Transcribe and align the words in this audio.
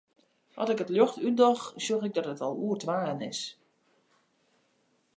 At 0.61 0.71
ik 0.73 0.81
it 0.83 0.93
ljocht 0.95 1.21
útdoch, 1.27 1.63
sjoch 1.83 2.05
ik 2.07 2.13
dat 2.15 2.29
it 2.33 2.41
al 2.47 2.55
oer 2.65 2.77
twaen 2.83 3.19
is. 3.31 3.39